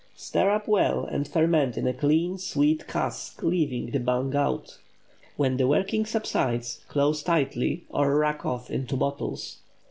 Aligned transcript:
Stir 0.15 0.49
up 0.49 0.67
well 0.67 1.05
and 1.05 1.27
ferment 1.27 1.77
in 1.77 1.85
a 1.85 1.93
clean, 1.93 2.39
sweet 2.39 2.87
cask, 2.87 3.43
leaving 3.43 3.91
the 3.91 3.99
bung 3.99 4.35
out. 4.35 4.79
When 5.37 5.57
the 5.57 5.67
working 5.67 6.07
subsides 6.07 6.83
close 6.87 7.21
tightly, 7.21 7.83
or 7.89 8.17
rack 8.17 8.43
off 8.43 8.71
into 8.71 8.95
bottles. 8.95 9.59